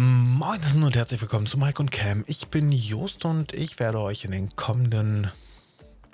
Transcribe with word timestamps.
Moin 0.00 0.84
und 0.84 0.94
herzlich 0.94 1.20
willkommen 1.20 1.46
zu 1.46 1.58
Mike 1.58 1.82
und 1.82 1.90
Cam. 1.90 2.22
Ich 2.28 2.46
bin 2.46 2.70
Just 2.70 3.24
und 3.24 3.52
ich 3.52 3.80
werde 3.80 3.98
euch 3.98 4.24
in 4.24 4.30
den 4.30 4.54
kommenden 4.54 5.32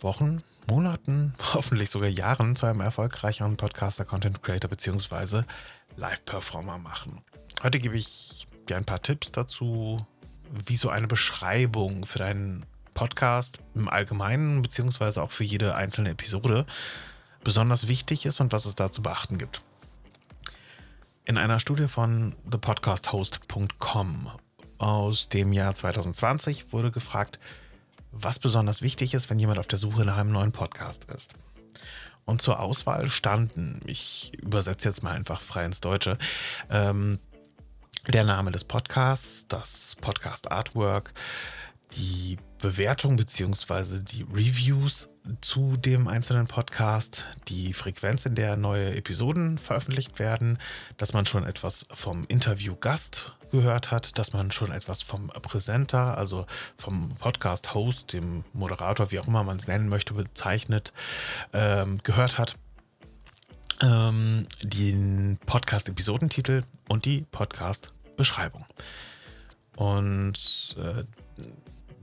Wochen, 0.00 0.42
Monaten, 0.66 1.34
hoffentlich 1.52 1.90
sogar 1.90 2.08
Jahren 2.08 2.56
zu 2.56 2.64
einem 2.64 2.80
erfolgreicheren 2.80 3.58
Podcaster, 3.58 4.06
Content 4.06 4.42
Creator 4.42 4.70
bzw. 4.70 5.42
Live-Performer 5.96 6.78
machen. 6.78 7.20
Heute 7.62 7.78
gebe 7.78 7.98
ich 7.98 8.46
dir 8.70 8.78
ein 8.78 8.86
paar 8.86 9.02
Tipps 9.02 9.32
dazu, 9.32 9.98
wie 10.64 10.76
so 10.76 10.88
eine 10.88 11.06
Beschreibung 11.06 12.06
für 12.06 12.20
deinen 12.20 12.64
Podcast 12.94 13.58
im 13.74 13.90
Allgemeinen 13.90 14.62
bzw. 14.62 15.20
auch 15.20 15.30
für 15.30 15.44
jede 15.44 15.74
einzelne 15.74 16.08
Episode 16.08 16.64
besonders 17.44 17.86
wichtig 17.86 18.24
ist 18.24 18.40
und 18.40 18.50
was 18.50 18.64
es 18.64 18.76
da 18.76 18.90
zu 18.90 19.02
beachten 19.02 19.36
gibt. 19.36 19.62
In 21.26 21.38
einer 21.38 21.58
Studie 21.58 21.88
von 21.88 22.34
thepodcasthost.com 22.50 24.30
aus 24.76 25.28
dem 25.30 25.54
Jahr 25.54 25.74
2020 25.74 26.70
wurde 26.70 26.90
gefragt, 26.90 27.38
was 28.12 28.38
besonders 28.38 28.82
wichtig 28.82 29.14
ist, 29.14 29.30
wenn 29.30 29.38
jemand 29.38 29.58
auf 29.58 29.66
der 29.66 29.78
Suche 29.78 30.04
nach 30.04 30.18
einem 30.18 30.32
neuen 30.32 30.52
Podcast 30.52 31.04
ist. 31.04 31.32
Und 32.26 32.42
zur 32.42 32.60
Auswahl 32.60 33.08
standen, 33.08 33.80
ich 33.86 34.32
übersetze 34.34 34.88
jetzt 34.88 35.02
mal 35.02 35.12
einfach 35.12 35.40
frei 35.40 35.64
ins 35.64 35.80
Deutsche, 35.80 36.18
ähm, 36.68 37.18
der 38.06 38.24
Name 38.24 38.50
des 38.52 38.64
Podcasts, 38.64 39.46
das 39.48 39.96
Podcast 40.02 40.52
Artwork, 40.52 41.14
die 41.92 42.36
Bewertung 42.58 43.16
bzw. 43.16 44.00
die 44.00 44.24
Reviews 44.24 45.08
zu 45.40 45.76
dem 45.76 46.06
einzelnen 46.06 46.46
Podcast, 46.46 47.24
die 47.48 47.72
Frequenz, 47.72 48.26
in 48.26 48.34
der 48.34 48.56
neue 48.56 48.94
Episoden 48.94 49.58
veröffentlicht 49.58 50.18
werden, 50.18 50.58
dass 50.98 51.12
man 51.12 51.24
schon 51.24 51.44
etwas 51.44 51.86
vom 51.92 52.24
Interview-Gast 52.28 53.32
gehört 53.50 53.90
hat, 53.90 54.18
dass 54.18 54.32
man 54.32 54.50
schon 54.50 54.70
etwas 54.70 55.02
vom 55.02 55.28
Präsenter, 55.28 56.18
also 56.18 56.46
vom 56.76 57.14
Podcast-Host, 57.14 58.12
dem 58.12 58.44
Moderator, 58.52 59.10
wie 59.12 59.18
auch 59.18 59.26
immer 59.26 59.44
man 59.44 59.58
es 59.58 59.66
nennen 59.66 59.88
möchte, 59.88 60.14
bezeichnet, 60.14 60.92
ähm, 61.52 62.00
gehört 62.02 62.36
hat. 62.36 62.56
Ähm, 63.80 64.46
den 64.62 65.38
Podcast-Episodentitel 65.46 66.64
und 66.88 67.06
die 67.06 67.22
Podcast-Beschreibung. 67.30 68.66
Und 69.76 70.76
äh, 70.78 71.04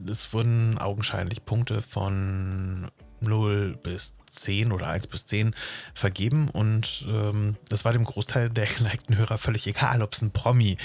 es 0.09 0.33
wurden 0.33 0.77
augenscheinlich 0.77 1.45
Punkte 1.45 1.81
von 1.81 2.89
0 3.21 3.77
bis 3.81 4.13
10 4.31 4.71
oder 4.71 4.87
1 4.87 5.07
bis 5.07 5.25
10 5.25 5.53
vergeben 5.93 6.49
und 6.49 7.05
ähm, 7.07 7.57
das 7.69 7.85
war 7.85 7.93
dem 7.93 8.03
Großteil 8.03 8.49
der 8.49 8.65
geneigten 8.77 9.17
Hörer 9.17 9.37
völlig 9.37 9.67
egal, 9.67 10.01
ob 10.01 10.13
es 10.13 10.21
ein 10.21 10.31
Promi 10.31 10.77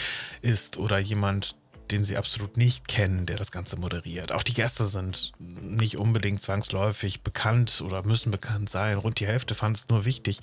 ist 0.42 0.76
oder 0.76 0.98
jemand, 0.98 1.56
den 1.90 2.04
sie 2.04 2.16
absolut 2.16 2.56
nicht 2.56 2.88
kennen, 2.88 3.26
der 3.26 3.36
das 3.36 3.52
Ganze 3.52 3.76
moderiert. 3.76 4.32
Auch 4.32 4.42
die 4.42 4.54
Gäste 4.54 4.86
sind 4.86 5.32
nicht 5.38 5.96
unbedingt 5.96 6.42
zwangsläufig 6.42 7.22
bekannt 7.22 7.80
oder 7.84 8.04
müssen 8.04 8.30
bekannt 8.32 8.68
sein. 8.68 8.98
Rund 8.98 9.20
die 9.20 9.26
Hälfte 9.26 9.54
fand 9.54 9.76
es 9.76 9.88
nur 9.88 10.04
wichtig, 10.04 10.40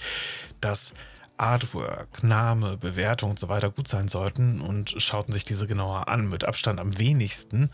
dass 0.62 0.94
Artwork, 1.38 2.24
Name, 2.24 2.78
Bewertung 2.78 3.32
und 3.32 3.40
so 3.40 3.50
weiter 3.50 3.72
gut 3.72 3.88
sein 3.88 4.08
sollten 4.08 4.62
und 4.62 4.96
schauten 5.02 5.34
sich 5.34 5.44
diese 5.44 5.68
genauer 5.68 6.08
an. 6.08 6.30
Mit 6.30 6.46
Abstand 6.46 6.80
am 6.80 6.98
wenigsten 6.98 7.70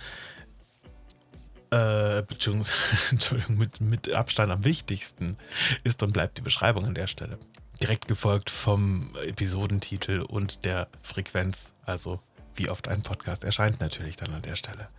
äh, 1.71 2.23
beziehungsweise, 2.23 2.97
Entschuldigung, 3.11 3.57
mit, 3.57 3.81
mit 3.81 4.11
Abstand 4.11 4.51
am 4.51 4.63
wichtigsten 4.63 5.37
ist 5.83 6.01
und 6.03 6.13
bleibt 6.13 6.37
die 6.37 6.41
Beschreibung 6.41 6.85
an 6.85 6.95
der 6.95 7.07
Stelle. 7.07 7.37
Direkt 7.81 8.07
gefolgt 8.07 8.49
vom 8.49 9.15
Episodentitel 9.23 10.21
und 10.21 10.65
der 10.65 10.87
Frequenz, 11.03 11.73
also 11.85 12.19
wie 12.55 12.69
oft 12.69 12.87
ein 12.87 13.03
Podcast 13.03 13.43
erscheint 13.43 13.79
natürlich 13.79 14.17
dann 14.17 14.33
an 14.33 14.41
der 14.41 14.55
Stelle. 14.55 14.89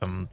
Ähm, 0.00 0.28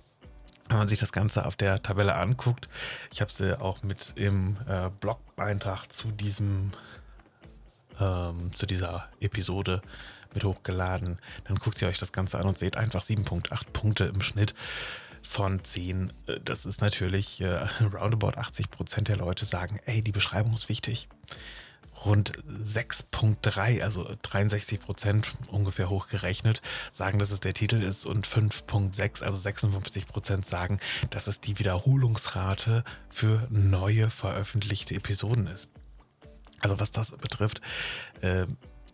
wenn 0.70 0.78
man 0.78 0.88
sich 0.88 1.00
das 1.00 1.12
Ganze 1.12 1.46
auf 1.46 1.56
der 1.56 1.81
Tabelle 1.81 2.16
anguckt, 2.16 2.70
ich 3.12 3.20
habe 3.20 3.31
sie 3.31 3.60
auch 3.60 3.84
mit 3.84 4.14
im 4.16 4.58
äh, 4.68 4.90
Blog-Eintrag 5.02 5.92
zu 5.92 6.10
diesem 6.10 6.72
ähm, 8.00 8.54
zu 8.56 8.66
dieser 8.66 9.10
Episode 9.20 9.81
mit 10.34 10.44
hochgeladen, 10.44 11.20
dann 11.46 11.58
guckt 11.58 11.81
ihr 11.81 11.88
euch 11.88 12.00
das 12.00 12.12
Ganze 12.12 12.40
an 12.40 12.48
und 12.48 12.58
seht 12.58 12.78
einfach 12.78 13.04
7.8 13.04 13.72
Punkte 13.74 14.06
im 14.06 14.22
Schnitt 14.22 14.54
von 15.24 15.64
10. 15.64 16.12
Äh, 16.28 16.40
das 16.44 16.66
ist 16.66 16.82
natürlich 16.82 17.42
äh, 17.42 17.66
roundabout 17.94 18.38
80 18.38 18.70
Prozent 18.70 19.08
der 19.08 19.18
Leute 19.18 19.46
sagen, 19.46 19.80
ey, 19.86 20.02
die 20.02 20.12
Beschreibung 20.12 20.54
ist 20.54 20.70
wichtig. 20.70 21.08
Rund 22.04 22.32
6.3, 22.48 23.84
also 23.84 24.16
63 24.24 24.80
Prozent 24.80 25.36
ungefähr 25.48 25.90
hochgerechnet, 25.90 26.62
sagen, 26.92 27.20
dass 27.20 27.30
es 27.30 27.42
der 27.42 27.54
Titel 27.54 27.76
ist 27.84 28.06
und 28.06 28.28
5.6, 28.28 29.24
also 29.24 29.38
56 29.38 30.08
Prozent 30.08 30.48
sagen, 30.48 30.80
dass 31.12 31.28
es 31.28 31.42
die 31.42 31.60
Wiederholungsrate 31.60 32.84
für 33.10 33.48
neue 33.52 34.10
veröffentlichte 34.10 34.96
Episoden 34.96 35.46
ist. 35.46 35.70
Also 36.62 36.80
was 36.80 36.92
das 36.92 37.12
betrifft, 37.12 37.62
äh, 38.22 38.48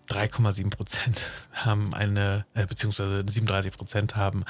3,7 0.10 0.70
Prozent 0.70 1.22
haben 1.52 1.94
eine, 1.94 2.46
äh, 2.54 2.66
beziehungsweise 2.66 3.24
37 3.28 3.72
Prozent 3.72 4.16
haben 4.16 4.46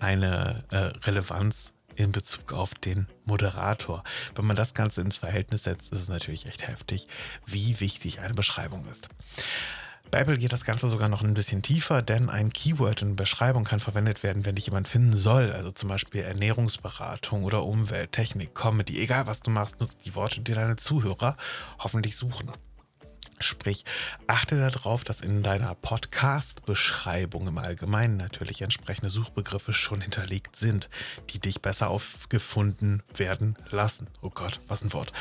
eine 0.00 0.64
äh, 0.70 0.76
Relevanz 1.06 1.72
in 1.96 2.12
Bezug 2.12 2.52
auf 2.52 2.74
den 2.74 3.08
Moderator. 3.24 4.04
Wenn 4.36 4.44
man 4.44 4.56
das 4.56 4.72
Ganze 4.72 5.00
ins 5.00 5.16
Verhältnis 5.16 5.64
setzt, 5.64 5.92
ist 5.92 6.02
es 6.02 6.08
natürlich 6.08 6.46
echt 6.46 6.66
heftig, 6.68 7.08
wie 7.44 7.80
wichtig 7.80 8.20
eine 8.20 8.34
Beschreibung 8.34 8.86
ist. 8.86 9.08
Bei 10.10 10.20
Apple 10.20 10.38
geht 10.38 10.52
das 10.52 10.64
Ganze 10.64 10.88
sogar 10.88 11.10
noch 11.10 11.22
ein 11.22 11.34
bisschen 11.34 11.60
tiefer, 11.60 12.00
denn 12.00 12.30
ein 12.30 12.50
Keyword 12.50 13.02
in 13.02 13.16
Beschreibung 13.16 13.64
kann 13.64 13.78
verwendet 13.78 14.22
werden, 14.22 14.46
wenn 14.46 14.54
dich 14.54 14.66
jemand 14.66 14.88
finden 14.88 15.14
soll. 15.14 15.52
Also 15.52 15.70
zum 15.70 15.90
Beispiel 15.90 16.22
Ernährungsberatung 16.22 17.44
oder 17.44 17.64
Umwelt, 17.64 18.12
Technik, 18.12 18.54
Comedy, 18.54 19.00
egal 19.00 19.26
was 19.26 19.40
du 19.40 19.50
machst, 19.50 19.80
nutzt 19.80 20.06
die 20.06 20.14
Worte, 20.14 20.40
die 20.40 20.54
deine 20.54 20.76
Zuhörer 20.76 21.36
hoffentlich 21.78 22.16
suchen. 22.16 22.52
Sprich, 23.40 23.84
achte 24.26 24.56
darauf, 24.56 25.04
dass 25.04 25.20
in 25.20 25.42
deiner 25.42 25.74
Podcast-Beschreibung 25.74 27.46
im 27.48 27.58
Allgemeinen 27.58 28.16
natürlich 28.16 28.62
entsprechende 28.62 29.10
Suchbegriffe 29.10 29.72
schon 29.72 30.00
hinterlegt 30.00 30.56
sind, 30.56 30.88
die 31.30 31.38
dich 31.38 31.62
besser 31.62 31.90
aufgefunden 31.90 33.02
werden 33.16 33.56
lassen. 33.70 34.08
Oh 34.22 34.30
Gott, 34.30 34.60
was 34.68 34.82
ein 34.82 34.92
Wort. 34.92 35.12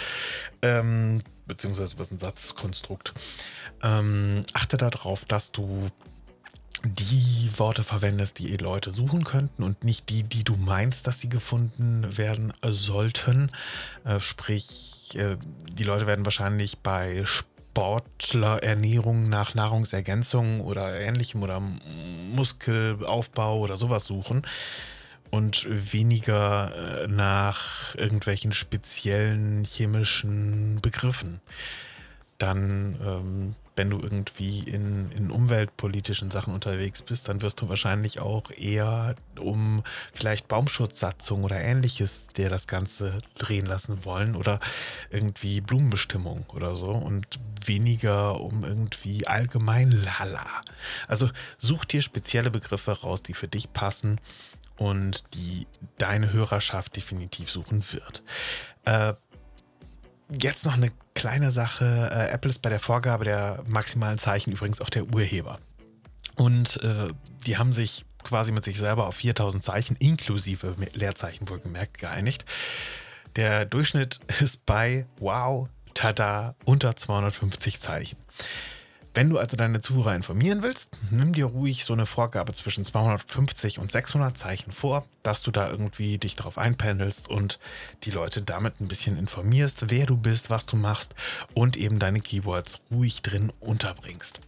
Ähm, 0.62 1.22
beziehungsweise 1.46 2.00
was 2.00 2.12
ein 2.12 2.20
Satzkonstrukt. 2.20 3.14
Ähm, 3.84 4.46
achte 4.54 4.78
darauf, 4.78 5.26
dass 5.26 5.52
du 5.52 5.90
die 6.84 7.50
Worte 7.58 7.84
verwendest, 7.84 8.40
die 8.40 8.56
Leute 8.58 8.92
suchen 8.92 9.24
könnten 9.24 9.64
und 9.64 9.84
nicht 9.84 10.10
die, 10.10 10.24
die 10.24 10.44
du 10.44 10.56
meinst, 10.56 11.08
dass 11.08 11.20
sie 11.20 11.30
gefunden 11.30 12.18
werden 12.18 12.54
sollten. 12.64 13.52
Äh, 14.06 14.20
sprich, 14.20 15.16
äh, 15.16 15.38
die 15.74 15.84
Leute 15.84 16.08
werden 16.08 16.26
wahrscheinlich 16.26 16.80
bei 16.80 17.24
Sp 17.26 17.50
Sportlerernährung 17.78 19.30
nach 19.30 19.54
Nahrungsergänzung 19.54 20.62
oder 20.62 21.00
ähnlichem 21.00 21.44
oder 21.44 21.62
Muskelaufbau 22.32 23.60
oder 23.60 23.78
sowas 23.78 24.06
suchen 24.06 24.48
und 25.30 25.68
weniger 25.70 27.04
äh, 27.04 27.08
nach 27.08 27.94
irgendwelchen 27.94 28.52
speziellen 28.52 29.64
chemischen 29.64 30.80
Begriffen. 30.82 31.40
Dann 32.40 32.98
ähm, 33.00 33.56
wenn 33.78 33.92
du 33.92 34.00
irgendwie 34.00 34.60
in, 34.60 35.12
in 35.12 35.32
umweltpolitischen 35.32 36.32
Sachen 36.32 36.54
unterwegs 36.54 37.02
bist, 37.02 37.30
dann 37.30 37.42
wirst 37.42 37.62
du 37.62 37.70
wahrscheinlich 37.70 38.20
auch 38.20 38.50
eher 38.52 39.16
um 39.40 39.84
vielleicht 40.14 40.48
Baumschutzsatzung 40.48 41.44
oder 41.44 41.62
ähnliches 41.62 42.28
dir 42.28 42.50
das 42.50 42.68
Ganze 42.68 43.22
drehen 43.36 43.66
lassen 43.66 44.04
wollen 44.04 44.36
oder 44.36 44.60
irgendwie 45.12 45.62
Blumenbestimmung 45.62 46.46
oder 46.54 46.76
so 46.76 46.90
und 46.90 47.40
weniger 47.66 48.42
um 48.42 48.64
irgendwie 48.64 49.28
allgemein 49.28 49.92
Lala. 49.92 50.62
Also 51.08 51.30
such 51.60 51.86
dir 51.86 52.02
spezielle 52.02 52.50
Begriffe 52.50 52.92
raus, 52.92 53.22
die 53.22 53.36
für 53.36 53.48
dich 53.48 53.72
passen 53.72 54.20
und 54.76 55.24
die 55.36 55.68
deine 55.98 56.34
Hörerschaft 56.34 56.96
definitiv 56.96 57.50
suchen 57.52 57.84
wird. 57.92 58.24
Äh, 58.86 59.14
Jetzt 60.30 60.66
noch 60.66 60.74
eine 60.74 60.92
kleine 61.18 61.52
Sache. 61.52 62.10
Äh, 62.14 62.32
Apple 62.32 62.50
ist 62.50 62.62
bei 62.62 62.70
der 62.70 62.80
Vorgabe 62.80 63.26
der 63.26 63.64
maximalen 63.68 64.20
Zeichen 64.20 64.52
übrigens 64.52 64.82
auch 64.82 64.90
der 64.90 65.06
Urheber. 65.14 65.60
Und 66.36 66.82
äh, 66.84 67.12
die 67.46 67.58
haben 67.58 67.74
sich 67.74 68.06
quasi 68.24 68.52
mit 68.52 68.64
sich 68.64 68.78
selber 68.78 69.08
auf 69.08 69.16
4000 69.16 69.64
Zeichen 69.64 69.96
inklusive 69.98 70.76
Leerzeichen 70.94 71.50
wohlgemerkt 71.50 71.98
geeinigt. 71.98 72.46
Der 73.36 73.66
Durchschnitt 73.66 74.20
ist 74.42 74.66
bei, 74.66 75.08
wow, 75.20 75.68
tada, 75.96 76.56
unter 76.66 76.96
250 76.96 77.80
Zeichen. 77.80 78.18
Wenn 79.18 79.32
du 79.32 79.40
also 79.40 79.58
deine 79.58 79.82
Zuhörer 79.82 80.14
informieren 80.14 80.62
willst, 80.62 80.92
nimm 81.10 81.34
dir 81.34 81.46
ruhig 81.46 81.86
so 81.86 81.94
eine 81.94 82.06
Vorgabe 82.06 82.54
zwischen 82.54 82.86
250 82.86 83.80
und 83.80 83.92
600 83.92 84.38
Zeichen 84.38 84.72
vor, 84.72 85.08
dass 85.24 85.42
du 85.42 85.50
da 85.50 85.72
irgendwie 85.72 86.20
dich 86.20 86.36
darauf 86.36 86.60
einpendelst 86.60 87.28
und 87.28 87.58
die 88.04 88.12
Leute 88.12 88.44
damit 88.44 88.80
ein 88.80 88.88
bisschen 88.88 89.18
informierst, 89.18 89.90
wer 89.90 90.06
du 90.06 90.18
bist, 90.18 90.52
was 90.52 90.68
du 90.68 90.76
machst 90.76 91.16
und 91.56 91.78
eben 91.78 91.98
deine 91.98 92.22
Keywords 92.22 92.80
ruhig 92.92 93.24
drin 93.24 93.52
unterbringst. 93.60 94.40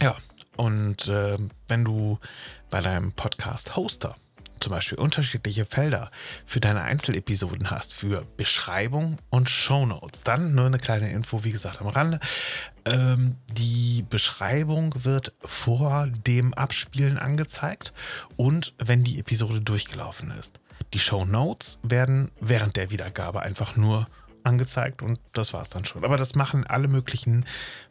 Ja, 0.00 0.16
Und 0.56 1.08
äh, 1.08 1.38
wenn 1.66 1.84
du 1.84 2.20
bei 2.70 2.82
deinem 2.82 3.10
Podcast-Hoster 3.10 4.14
zum 4.60 4.70
Beispiel 4.70 4.98
unterschiedliche 4.98 5.64
Felder 5.64 6.10
für 6.46 6.60
deine 6.60 6.82
Einzelepisoden 6.82 7.70
hast, 7.70 7.92
für 7.92 8.26
Beschreibung 8.36 9.18
und 9.30 9.48
Shownotes. 9.48 10.22
Dann 10.22 10.54
nur 10.54 10.66
eine 10.66 10.78
kleine 10.78 11.10
Info, 11.10 11.44
wie 11.44 11.50
gesagt, 11.50 11.80
am 11.80 11.88
Rande. 11.88 12.20
Ähm, 12.90 13.36
die 13.52 14.04
Beschreibung 14.08 14.94
wird 15.04 15.32
vor 15.40 16.08
dem 16.26 16.54
Abspielen 16.54 17.18
angezeigt 17.18 17.92
und 18.36 18.74
wenn 18.78 19.04
die 19.04 19.18
Episode 19.18 19.60
durchgelaufen 19.60 20.30
ist. 20.32 20.60
Die 20.92 20.98
Shownotes 20.98 21.78
werden 21.82 22.30
während 22.40 22.76
der 22.76 22.90
Wiedergabe 22.90 23.42
einfach 23.42 23.76
nur 23.76 24.06
angezeigt 24.42 25.02
und 25.02 25.20
das 25.32 25.52
war 25.52 25.62
es 25.62 25.68
dann 25.68 25.84
schon. 25.84 26.04
Aber 26.04 26.16
das 26.16 26.34
machen 26.34 26.66
alle 26.66 26.88
möglichen 26.88 27.44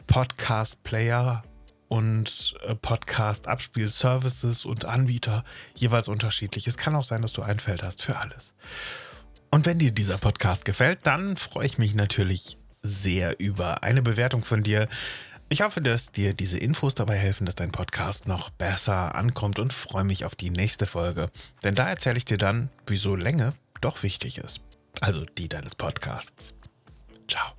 Podcast-Player 0.08 1.44
und 1.88 2.56
äh, 2.66 2.76
Podcast-Abspiel-Services 2.76 4.66
und 4.66 4.86
Anbieter 4.86 5.44
jeweils 5.76 6.08
unterschiedlich. 6.08 6.68
Es 6.68 6.78
kann 6.78 6.96
auch 6.96 7.04
sein, 7.04 7.22
dass 7.22 7.34
du 7.34 7.42
ein 7.42 7.60
Feld 7.60 7.84
hast 7.84 8.02
für 8.02 8.18
alles. 8.18 8.54
Und 9.52 9.66
wenn 9.66 9.80
dir 9.80 9.92
dieser 9.92 10.18
Podcast 10.18 10.66
gefällt, 10.66 11.00
dann 11.04 11.38
freue 11.38 11.66
ich 11.66 11.78
mich 11.78 11.96
natürlich 11.96 12.58
sehr 12.84 13.40
über 13.40 13.84
eine 13.84 14.02
Bewertung 14.02 14.44
von 14.44 14.64
dir. 14.64 14.88
Ich 15.50 15.62
hoffe, 15.62 15.82
dass 15.82 16.12
dir 16.12 16.34
diese 16.34 16.60
Infos 16.60 16.96
dabei 16.96 17.16
helfen, 17.16 17.46
dass 17.46 17.56
dein 17.56 17.72
Podcast 17.72 18.28
noch 18.28 18.50
besser 18.52 19.16
ankommt 19.16 19.58
und 19.60 19.74
freue 19.74 20.04
mich 20.04 20.26
auf 20.26 20.36
die 20.36 20.52
nächste 20.52 20.86
Folge. 20.86 21.30
Denn 21.64 21.76
da 21.76 21.90
erzähle 21.90 22.18
ich 22.18 22.26
dir 22.26 22.38
dann, 22.38 22.70
wieso 22.86 23.16
Länge 23.16 23.54
doch 23.82 24.04
wichtig 24.04 24.38
ist. 24.38 24.62
Also 25.02 25.26
die 25.26 25.50
deines 25.50 25.76
Podcasts. 25.76 26.54
Ciao. 27.28 27.54